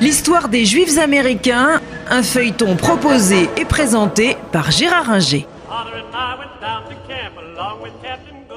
[0.00, 1.80] L'histoire des Juifs américains,
[2.10, 5.46] un feuilleton proposé et présenté par Gérard Inger.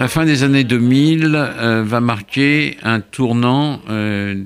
[0.00, 4.42] La fin des années 2000 euh, va marquer un tournant euh,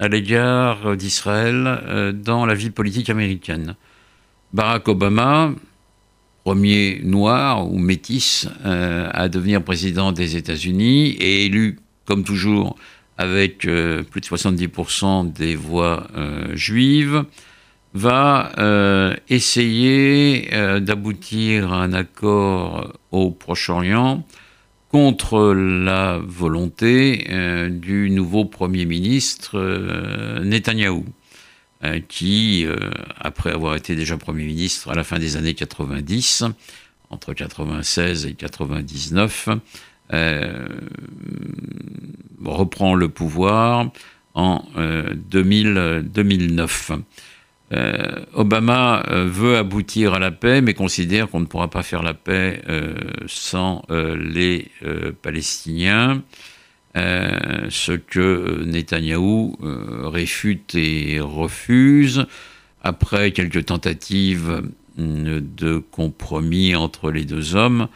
[0.00, 3.76] à l'égard d'Israël euh, dans la vie politique américaine.
[4.52, 5.52] Barack Obama,
[6.44, 12.76] premier noir ou métis à devenir président des États-Unis, est élu, comme toujours,
[13.16, 16.06] avec plus de 70% des voix
[16.52, 17.24] juives,
[17.94, 18.52] va
[19.30, 24.22] essayer d'aboutir à un accord au Proche-Orient
[24.94, 31.23] contre la volonté euh, du nouveau Premier ministre euh, Netanyahou, euh,
[32.08, 32.66] qui,
[33.18, 36.44] après avoir été déjà Premier ministre à la fin des années 90,
[37.10, 39.48] entre 96 et 99,
[42.44, 43.90] reprend le pouvoir
[44.34, 44.64] en
[45.30, 46.92] 2009.
[47.72, 52.02] Euh, Obama euh, veut aboutir à la paix, mais considère qu'on ne pourra pas faire
[52.02, 52.94] la paix euh,
[53.26, 54.70] sans les
[55.22, 56.22] Palestiniens,
[56.94, 59.56] ce que Netanyahou
[60.04, 62.26] réfute et refuse.
[62.82, 64.62] Après quelques tentatives
[64.96, 67.88] de compromis entre les deux hommes,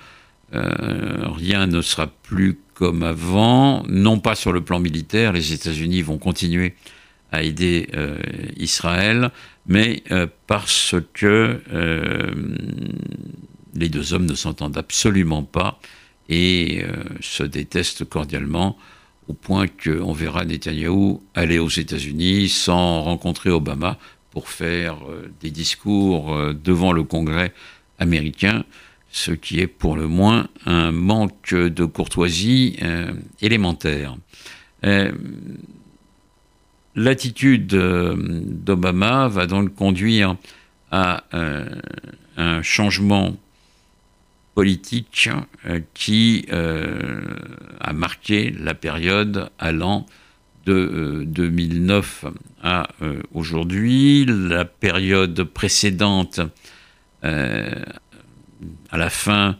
[0.53, 6.19] rien ne sera plus comme avant, non pas sur le plan militaire, les États-Unis vont
[6.19, 6.75] continuer
[7.31, 7.89] à aider
[8.57, 9.31] Israël,
[9.69, 12.35] mais euh, parce que euh,
[13.75, 15.79] les deux hommes ne s'entendent absolument pas
[16.29, 18.77] et euh, se détestent cordialement,
[19.29, 23.99] au point qu'on verra Netanyahou aller aux États-Unis sans rencontrer Obama
[24.31, 24.97] pour faire
[25.41, 27.53] des discours devant le Congrès
[27.99, 28.65] américain,
[29.11, 32.79] ce qui est pour le moins un manque de courtoisie
[33.43, 34.17] élémentaire.
[36.99, 40.35] L'attitude euh, d'Obama va donc conduire
[40.91, 41.65] à euh,
[42.37, 43.37] un changement
[44.59, 45.31] politique
[45.67, 50.05] euh, qui a marqué la période allant
[50.67, 52.25] de 2009
[52.65, 52.89] à
[53.33, 54.27] aujourd'hui.
[54.27, 56.41] La période précédente,
[57.23, 57.69] à
[58.93, 59.57] la fin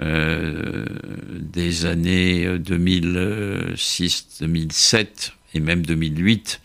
[0.00, 6.60] des années 2006-2007 et même 2008,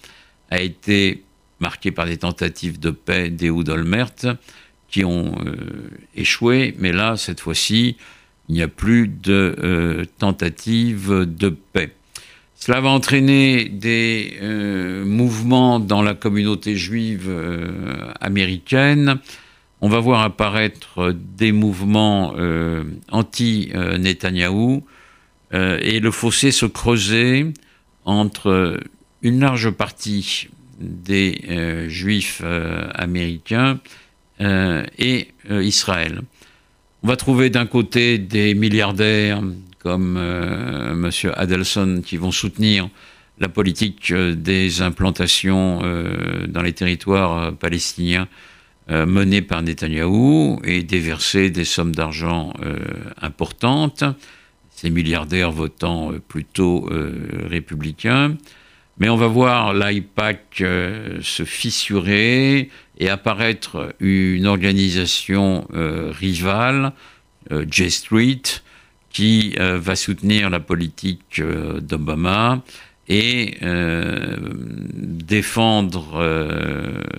[0.49, 1.23] a été
[1.59, 4.15] marqué par des tentatives de paix d'Ehud Olmert
[4.89, 7.97] qui ont euh, échoué, mais là, cette fois-ci,
[8.49, 11.91] il n'y a plus de euh, tentatives de paix.
[12.55, 17.29] Cela va entraîner des euh, mouvements dans la communauté juive
[18.21, 19.19] américaine.
[19.81, 22.33] On va voir apparaître des mouvements
[23.11, 24.83] anti-Netanyahou
[25.51, 27.51] et le fossé se creuser
[28.05, 28.79] entre
[29.21, 30.47] une large partie
[30.79, 32.41] des juifs
[32.95, 33.79] américains
[34.39, 36.21] et Israël.
[37.03, 39.41] On va trouver d'un côté des milliardaires
[39.79, 41.09] comme M.
[41.35, 42.89] Adelson qui vont soutenir
[43.39, 45.81] la politique des implantations
[46.47, 48.27] dans les territoires palestiniens
[48.89, 52.53] menée par Netanyahou et déverser des sommes d'argent
[53.21, 54.03] importantes,
[54.71, 56.89] ces milliardaires votant plutôt
[57.47, 58.35] républicains.
[58.97, 66.93] Mais on va voir l'IPAC euh, se fissurer et apparaître une organisation euh, rivale,
[67.51, 68.41] euh, J Street,
[69.11, 71.41] qui va soutenir la politique
[71.79, 72.61] d'Obama
[73.07, 73.55] et
[74.91, 76.21] défendre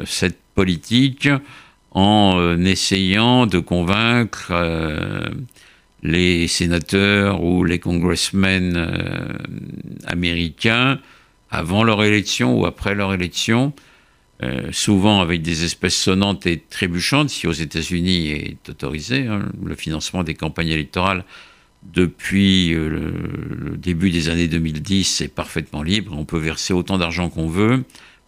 [0.04, 1.30] cette politique
[1.92, 4.52] en essayant de convaincre
[6.02, 8.76] les sénateurs ou les congressmen
[10.06, 10.98] américains
[11.50, 13.72] avant leur élection ou après leur élection,
[14.42, 19.74] euh, souvent avec des espèces sonnantes et trébuchantes, si aux États-Unis est autorisé, hein, le
[19.74, 21.24] financement des campagnes électorales
[21.82, 26.14] depuis euh, le, début des années 2010 est parfaitement libre.
[26.16, 27.84] On peut verser autant d'argent qu'on veut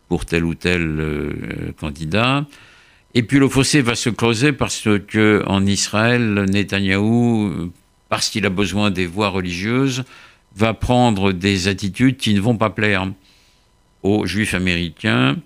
[0.09, 2.47] pour tel ou tel euh, candidat.
[3.15, 7.71] Et puis le fossé va se creuser parce que en Israël, Netanyahou,
[8.09, 10.05] parce qu'il a besoin des voix religieuses,
[10.57, 13.11] va prendre des attitudes qui ne vont pas plaire
[14.03, 15.37] aux juifs américains.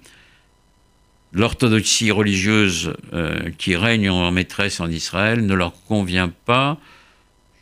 [1.35, 6.79] L'orthodoxie religieuse euh, qui règne en maîtresse en Israël ne leur convient pas.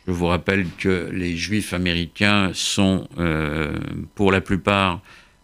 [0.07, 3.77] Je vous rappelle que les juifs américains sont euh,
[4.15, 4.99] pour la plupart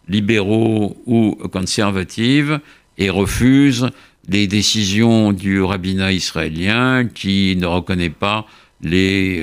[0.08, 2.50] libéraux ou conservatifs
[2.98, 3.88] et refusent
[4.28, 8.46] les décisions du rabbinat israélien qui ne reconnaît pas
[8.82, 9.42] les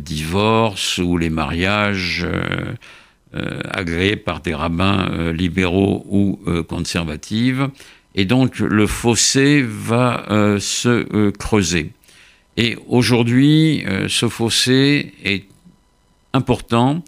[0.00, 2.26] divorces ou les mariages
[3.32, 7.60] agréés par des rabbins libéraux ou conservatifs.
[8.14, 10.24] Et donc le fossé va
[10.58, 11.92] se creuser.
[12.56, 15.44] Et aujourd'hui, ce fossé est
[16.32, 17.02] important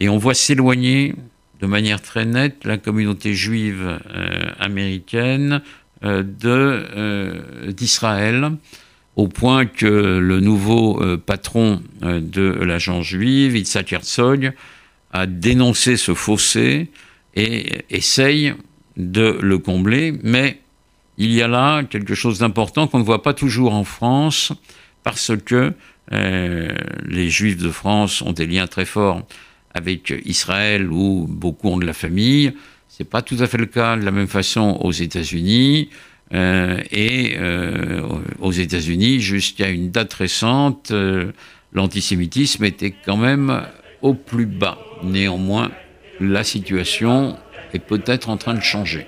[0.00, 1.14] et on voit s'éloigner
[1.60, 5.62] de manière très nette la communauté juive euh, américaine
[6.04, 8.50] euh, euh, d'Israël,
[9.14, 14.52] au point que le nouveau patron de l'agence juive, Itzhak Herzog,
[15.12, 16.90] a dénoncé ce fossé
[17.36, 18.54] et essaye
[18.96, 20.60] de le combler, mais
[21.18, 24.52] il y a là quelque chose d'important qu'on ne voit pas toujours en France,
[25.02, 25.72] parce que
[26.10, 29.22] les Juifs de France ont des liens très forts
[29.72, 32.52] avec Israël où beaucoup ont de la famille.
[32.88, 35.88] C'est pas tout à fait le cas de la même façon aux États-Unis.
[36.34, 38.02] Euh, et euh,
[38.40, 41.32] aux États-Unis, jusqu'à une date récente, euh,
[41.72, 43.62] l'antisémitisme était quand même
[44.00, 44.78] au plus bas.
[45.02, 45.70] Néanmoins,
[46.20, 47.36] la situation
[47.74, 49.06] est peut-être en train de changer.